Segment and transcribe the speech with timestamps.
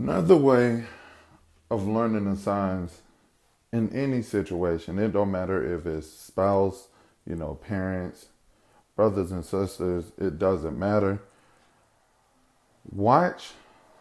[0.00, 0.84] Another way
[1.72, 3.02] of learning the signs
[3.72, 6.86] in any situation, it don't matter if it's spouse,
[7.26, 8.26] you know, parents,
[8.94, 11.20] brothers and sisters, it doesn't matter.
[12.92, 13.50] Watch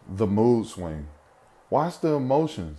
[0.08, 1.08] the mood swing.
[1.72, 2.78] Watch the emotions.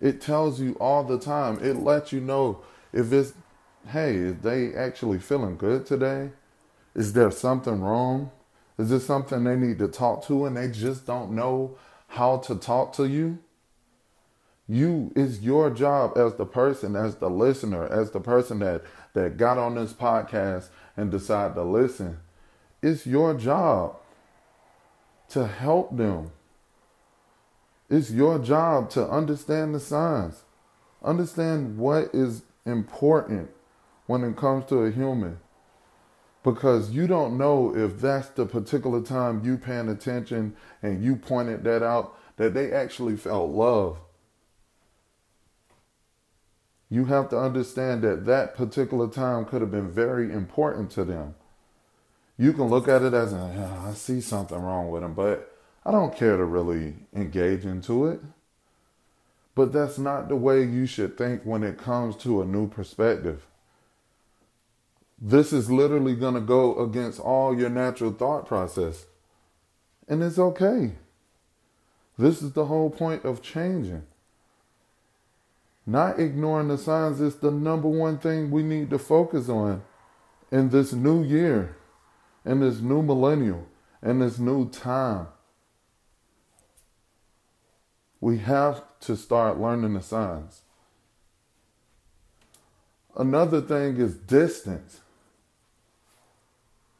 [0.00, 1.58] It tells you all the time.
[1.60, 2.60] It lets you know
[2.92, 3.32] if it's,
[3.88, 6.30] hey, is they actually feeling good today?
[6.94, 8.30] Is there something wrong?
[8.78, 11.76] Is this something they need to talk to and they just don't know
[12.08, 13.38] how to talk to you?
[14.68, 18.82] You it's your job as the person, as the listener, as the person that
[19.14, 22.18] that got on this podcast and decided to listen.
[22.82, 23.96] It's your job
[25.30, 26.32] to help them.
[27.88, 30.42] It's your job to understand the signs.
[31.02, 33.50] Understand what is important
[34.06, 35.38] when it comes to a human.
[36.46, 41.64] Because you don't know if that's the particular time you paying attention and you pointed
[41.64, 43.98] that out that they actually felt love.
[46.88, 51.34] You have to understand that that particular time could have been very important to them.
[52.38, 55.52] You can look at it as, ah, I see something wrong with them, but
[55.84, 58.20] I don't care to really engage into it.
[59.56, 63.48] But that's not the way you should think when it comes to a new perspective.
[65.20, 69.06] This is literally going to go against all your natural thought process.
[70.08, 70.92] And it's okay.
[72.18, 74.04] This is the whole point of changing.
[75.86, 79.82] Not ignoring the signs is the number one thing we need to focus on
[80.50, 81.76] in this new year,
[82.44, 83.66] in this new millennial,
[84.02, 85.28] in this new time.
[88.20, 90.62] We have to start learning the signs.
[93.16, 95.00] Another thing is distance.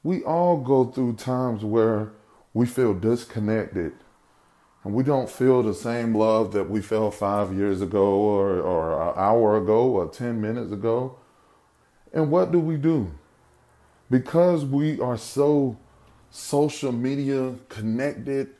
[0.07, 2.13] We all go through times where
[2.55, 3.93] we feel disconnected
[4.85, 9.11] and we don't feel the same love that we felt five years ago or, or
[9.11, 11.19] an hour ago or 10 minutes ago.
[12.13, 13.11] And what do we do?
[14.09, 15.77] Because we are so
[16.31, 18.51] social media connected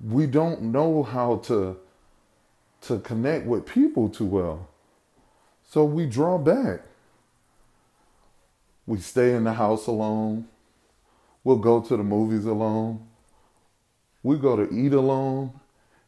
[0.00, 1.76] we don't know how to
[2.80, 4.68] to connect with people too well.
[5.62, 6.80] So we draw back.
[8.86, 10.46] We stay in the house alone.
[11.42, 13.06] We'll go to the movies alone.
[14.22, 15.60] We go to eat alone.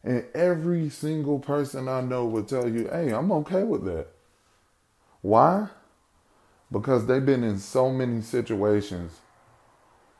[0.03, 4.07] And every single person I know will tell you, hey, I'm okay with that.
[5.21, 5.67] Why?
[6.71, 9.19] Because they've been in so many situations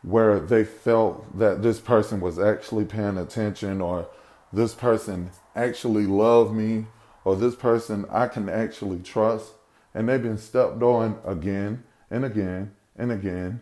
[0.01, 4.07] where they felt that this person was actually paying attention or
[4.51, 6.85] this person actually loved me
[7.23, 9.51] or this person I can actually trust.
[9.93, 13.61] And they've been stepped on again and again and again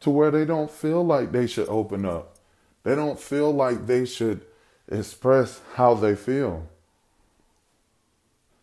[0.00, 2.36] to where they don't feel like they should open up.
[2.82, 4.42] They don't feel like they should
[4.88, 6.68] express how they feel.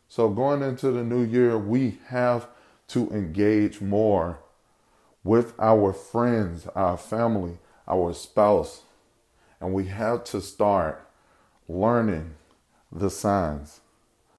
[0.07, 2.47] So, going into the new year, we have
[2.89, 4.39] to engage more
[5.23, 8.83] with our friends, our family, our spouse.
[9.59, 11.07] And we have to start
[11.67, 12.35] learning
[12.91, 13.79] the signs.